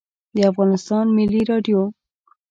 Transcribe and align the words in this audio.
د 0.35 0.37
افغانستان 0.51 1.05
ملی 1.17 1.41
رادیو 1.51 1.81